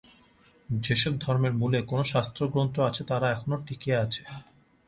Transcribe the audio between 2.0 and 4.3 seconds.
শাস্ত্রগ্রন্থ আছে, তাহারা এখনও টিকিয়া আছে।